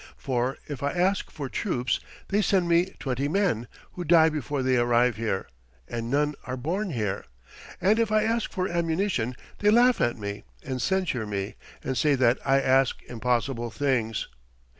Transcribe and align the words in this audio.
For, 0.17 0.57
if 0.67 0.81
I 0.81 0.93
ask 0.93 1.29
for 1.29 1.47
troops, 1.47 1.99
they 2.29 2.41
send 2.41 2.67
me 2.67 2.95
twenty 2.97 3.27
men, 3.27 3.67
who 3.91 4.03
die 4.03 4.29
before 4.29 4.63
they 4.63 4.75
arrive 4.75 5.15
here, 5.15 5.47
and 5.87 6.09
none 6.09 6.33
are 6.43 6.57
born 6.57 6.89
here. 6.89 7.25
And 7.79 7.99
if 7.99 8.11
I 8.11 8.23
ask 8.23 8.51
for 8.51 8.67
ammunition, 8.67 9.35
they 9.59 9.69
laugh 9.69 10.01
at 10.01 10.17
me 10.17 10.43
and 10.65 10.81
censure 10.81 11.27
me, 11.27 11.53
and 11.83 11.95
say 11.95 12.15
that 12.15 12.39
I 12.43 12.59
ask 12.59 13.03
impossible 13.09 13.69
things. 13.69 14.27